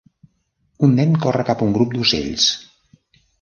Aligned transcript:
Un 0.87 0.95
nen 0.99 1.13
corre 1.25 1.45
cap 1.51 1.61
a 1.61 1.67
un 1.67 1.77
grup 1.77 1.93
d'ocells. 1.99 2.49